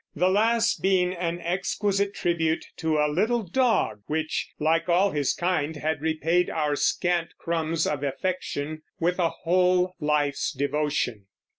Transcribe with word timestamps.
the 0.15 0.29
last 0.31 0.81
being 0.81 1.13
an 1.13 1.39
exquisite 1.41 2.15
tribute 2.15 2.65
to 2.75 2.97
a 2.97 3.05
little 3.07 3.43
dog 3.43 4.01
which, 4.07 4.49
like 4.57 4.89
all 4.89 5.11
his 5.11 5.31
kind, 5.31 5.75
had 5.75 6.01
repaid 6.01 6.49
our 6.49 6.75
scant 6.75 7.35
crumbs 7.37 7.85
of 7.85 8.01
affection 8.01 8.81
with 8.99 9.19
a 9.19 9.29
whole 9.29 9.93
life's 9.99 10.53
devotion. 10.53 11.27